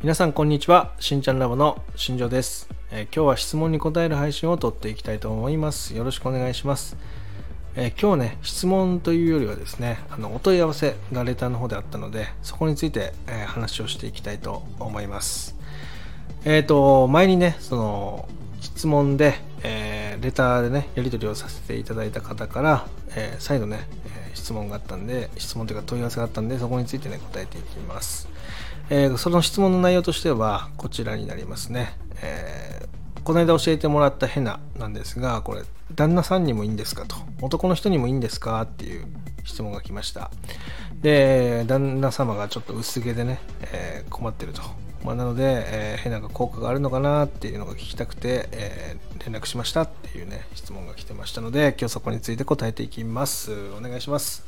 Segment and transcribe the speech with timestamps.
[0.00, 0.92] 皆さんこんにちは。
[1.00, 5.96] しんちゃんラボの新庄です、えー、今日は質問に答える配信を撮っていきたいと思います。
[5.96, 6.96] よろしくお願いします、
[7.74, 15.56] えー、今日ね質問というよりはですねあのお問い合わせがレターの方であったのでそこについて、えー、話をしていきたいと思います。
[16.44, 18.28] えっ、と前にねその
[18.60, 19.34] 質問で、
[19.64, 22.86] えレターでねやり取りをさせていただいた方から、
[23.16, 23.88] え再度ね、
[24.38, 28.28] 質問があったんで質問というか問い合わせがあったんでそこについてね答えていきます。
[28.90, 35.62] えー、その質問の内容としてはこちらになりますね、えー、この間教えてもらったヘナなんですがこれ
[35.94, 37.16] 旦那さんにもいいんですかと。
[37.42, 38.62] 男の人にもいいんですか？
[38.62, 39.06] っていう
[39.44, 40.30] 質問が来ました。
[41.02, 43.40] で旦那様がちょっと薄毛でね、
[43.72, 44.62] えー、困ってると、
[45.04, 54.44] まあ、なので、えー、ヘナが効果があるのかなっていうのが聞きたくて、えー、連絡しましたっていうね質問が来てましたので今日そこについて答えていきますお願いします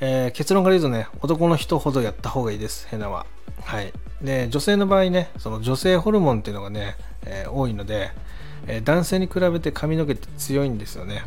[0.00, 3.26] えー、結論から言うとね、男の人ほどやった方がいいです、ヘナは。
[3.62, 3.92] はい。
[4.22, 8.10] で、女性の場合ね、その女性ホルモンっていうのがね、え、多いので、
[8.66, 11.24] え、男性に比べて髪の毛って強いんですよね。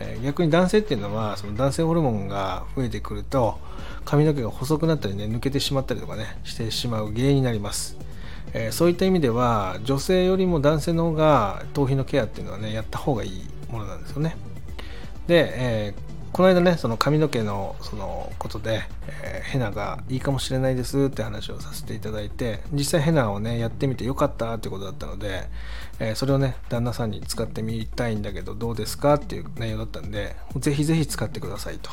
[0.00, 3.58] え逆に男性っていうのは、その男性ホルモンが増えてくると、
[4.04, 7.96] 髪の毛が細くなったりね、抜けてしまったりとかね、してしまう原因になります。
[8.52, 14.36] えそういった意味では、女性よりも男性の方が頭皮のケアっていうのはね、やった方がいいものなんですよね。
[15.26, 16.05] で、えー
[16.36, 18.82] この間ねその髪の毛のそのことで、
[19.22, 25.44] えー、ヘナがいいかもしれないですって話をさせていただいて実際ヘナをねやってみてよかったってことだったので、
[25.98, 31.90] えー、それをね旦那さんに使ってみたいんだけどどうですかっていう内容だったんでぜひぜひ使ってくださいと。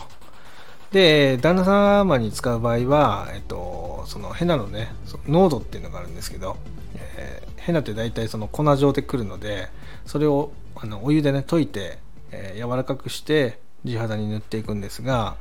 [0.92, 4.92] で旦那様に使う場合は、えっと、そのヘナのね
[5.26, 6.58] の濃度っていうのがあるんですけど、
[6.98, 9.70] えー、ヘナって大体その粉状でくるので
[10.06, 12.00] それをあのお湯でね溶いて、
[12.32, 15.36] えー、柔らかくして地肌に塗っていくんですが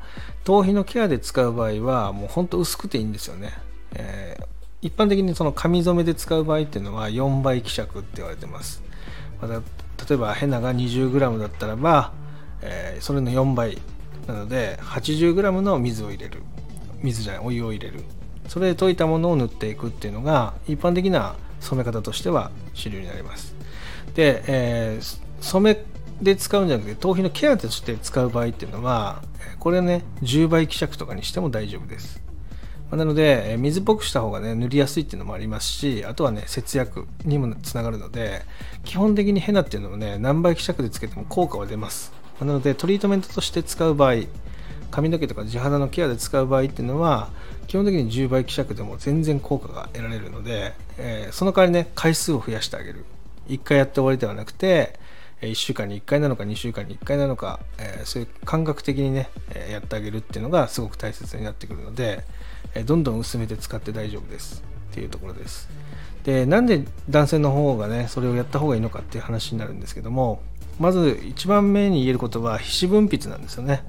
[0.44, 3.52] 頭皮のケアで使う場合はもうほんと薄くていいんですよね、
[3.94, 4.46] えー、
[4.82, 8.82] 一般的にその髪染めで使う場合っていうのは4倍希釈って言われてます、
[9.40, 9.62] また、例
[10.14, 12.12] えばヘナが 20g だったらば、
[12.62, 13.78] えー、それの4倍
[14.26, 16.42] なので 80g の水を入れる。
[17.02, 18.04] 水じゃないお湯を入れる。
[18.48, 23.54] それで溶いたものを塗っていくっていうのが一般的な染め方としては主流になります。
[24.14, 25.84] で、えー、染め
[26.22, 29.22] で使うんじゃなくて頭皮のケアとして使う場合っていうのは
[29.58, 32.22] これね10倍希釈とかにしても大丈夫です。
[32.92, 38.42] なので水っぽくした方がね塗りやすいっていうのもありますしあとはね節約にもつながるので
[38.84, 42.12] 基本的にヘナっていうのはね何倍希釈でつけても効果は出ます。
[42.40, 44.24] なのでトリートメントとして使う場合
[44.90, 47.30] 髪の毛とか地肌のケアで使う場合っていうのは
[47.66, 53.06] 基本的に10倍希釈でも全然効果が得られるので、えー、その代わりね回数を増やしてあげる。
[53.48, 54.98] 1回やって終わりではなくて
[55.42, 62.24] 1週間に1回なのか2週間に1回なのか、えー、そういう感覚的にね、えやってあげるっていうのがすごく大切になってくるので、
[62.74, 65.68] えどんどん薄めて使って大丈夫ですっていうところです。
[66.24, 70.40] で、なんで男性の方がね、それをやった方がいいのかっていう話になるんですけども、
[70.78, 73.84] まず一番目に言えることは皮脂分泌なんですよね。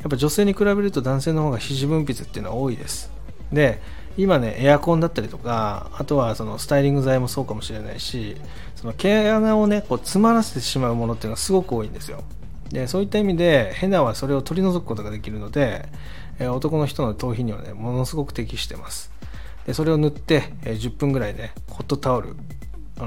[0.00, 3.10] やっぱ女性に比べると男性の方が皮脂分泌っていうのは多いです。
[3.52, 3.80] で、
[4.16, 8.36] 今ねエアコンだったりとかあとはそのスタイリング剤もそうかもしれないし
[8.74, 12.22] その毛穴をねこう詰まらせてしまうものっていうのがすごく多いんですよ。
[12.70, 15.88] でそういった意味でヘナはそれを取り除くことができるので、
[16.40, 19.12] え男の人の頭皮にはねものすごく適してます。
[19.66, 22.34] でそれを塗って、え10分ぐらいねホットタオル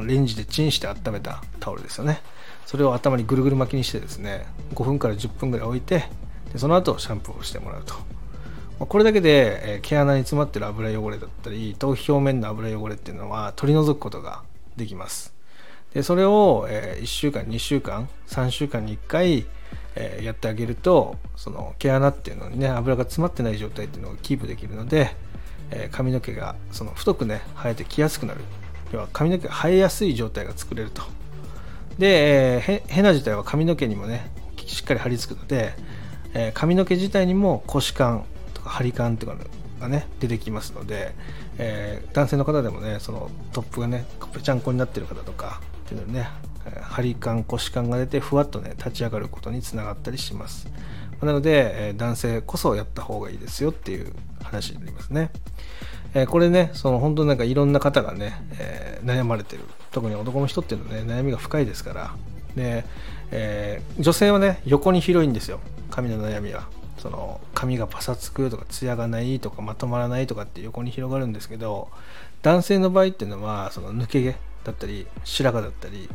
[0.06, 2.22] レンジでチンして温めたタオルですよね。
[2.66, 6.06] それを頭にぐるぐる巻きにしてですね5分から10分ぐらい置いて
[6.53, 7.96] でその後シャンプーをしてもらうと。
[8.79, 14.44] これだけで、毛穴に詰まってる油汚れだったり頭皮表面の油汚れっていうのは取り除くことが
[14.78, 15.34] できます。
[15.94, 19.45] でそれを、え1週間2週間3週間に1回、
[19.95, 25.16] えやってあげるとその毛穴っていうのにね油が詰まってない状態っていうのをキープできるので、
[25.72, 28.41] え髪の毛がその太くね生えてきやすくなる。
[28.91, 31.03] 要は髪の毛が生えやすい状態が作れると。
[31.97, 34.31] で、えー、ヘナ自体は髪の毛にもね
[34.66, 35.73] しっかり張り付くので、
[36.34, 38.24] えー、髪の毛自体にも腰感
[38.59, 39.35] とか張り感とか
[39.79, 41.15] がね出てきますので、
[41.57, 46.29] えー、男性の方でもねそのトップがねぺちゃんこになってる方とかっていうのね
[46.81, 50.67] 張り感腰感が出てふわっとね立ち上がることにつながったりします。
[51.21, 55.31] なので、え男性こそやった方がいいですよっていう話になりますね、
[56.13, 59.63] えこれねその本当なんかいろんな方がね、え悩まれてる。
[59.91, 62.15] 特に男の人っていうのはね悩みが深いですから。
[62.56, 62.85] で、
[63.31, 65.59] えー、女性はね横に広いんですよ。
[65.91, 66.69] 髪の悩みは。
[67.00, 71.90] その髪がパサつくとかツヤがないとかまとまらないとかって横に広がるんですけど
[72.42, 76.10] 男性の場合っていうのはその抜け毛だったり白髪だったり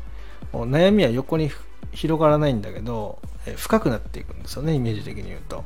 [0.53, 1.51] 悩みは横に
[1.93, 5.65] 広がらないんだけど、え深くなっていくんですよねイメージ的に言うと、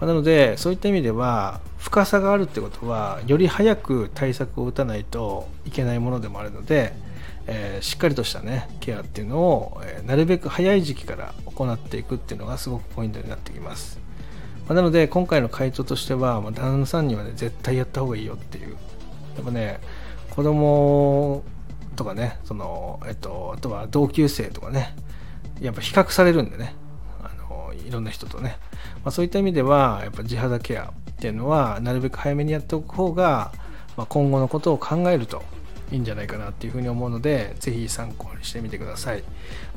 [0.00, 6.92] まなのでそういった意味では深さがあるってことはより早く対策を打たないといけないものでもあるので、
[7.46, 13.98] えー、しっかりとしたねケアっていうのを、えー、なるべく早い時期から行っていくっていうのがすごくポイントになってきます、
[14.66, 18.76] まあ、なので今回の回答としては、まあ、旦那さんにはね絶対やった方がいいよっていう。
[19.36, 19.80] やっぱね
[20.30, 21.44] 子供
[21.94, 24.94] とかねその、えっと、あとは同級生とかね
[25.60, 26.74] やっぱ比較されるんでね
[27.22, 28.58] あのいろんな人とね、
[29.04, 33.52] まあ、そういった意味ではやっぱ地肌ケアっていうのはなるべく早めにやっておく方が、
[33.96, 35.42] まあ、今後のことを考えると
[35.92, 39.22] いいんじゃないかなっていうふうに思うので、ぜひ参考にしてみてください。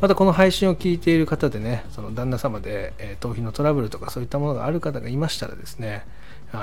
[0.01, 6.05] またこの配信を聞いている方でね、その旦那様で、えー、頭皮のトラブルとかそういったものがある方がいましたらですね、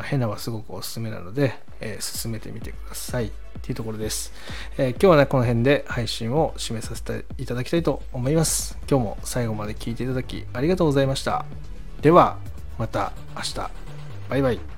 [0.04, 3.31] ヘナはすごくおすすめなので、えー、進めてみてくださいっ
[3.62, 4.32] ていうところです、
[4.78, 8.76] えー、今日はね、この辺で配信を締めさせていただきたいと思います。
[8.90, 11.44] 今日も最後まで聞いていただきありがとうございました。
[12.02, 12.38] では、
[12.78, 13.70] また明日。
[14.28, 14.75] バイバイ。